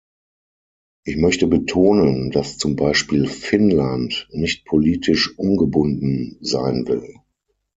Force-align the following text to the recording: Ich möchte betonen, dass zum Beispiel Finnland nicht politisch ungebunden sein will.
Ich 1.05 1.15
möchte 1.17 1.45
betonen, 1.45 2.31
dass 2.31 2.57
zum 2.57 2.75
Beispiel 2.75 3.27
Finnland 3.27 4.27
nicht 4.31 4.65
politisch 4.65 5.37
ungebunden 5.37 6.37
sein 6.41 6.87
will. 6.87 7.17